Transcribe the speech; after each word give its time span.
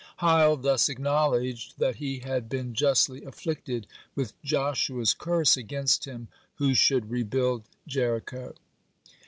Hiel 0.19 0.57
thus 0.59 0.89
acknowledged 0.89 1.77
that 1.77 1.97
he 1.97 2.21
had 2.21 2.49
been 2.49 2.73
justly 2.73 3.23
afflicted 3.23 3.85
with 4.15 4.33
Joshua's 4.41 5.13
curse 5.13 5.55
against 5.55 6.05
him 6.05 6.27
who 6.55 6.73
should 6.73 7.11
rebuild 7.11 7.65
Jericho. 7.85 8.55